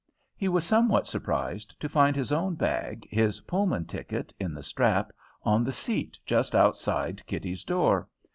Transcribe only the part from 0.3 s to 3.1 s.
He was somewhat surprised to find his own bag,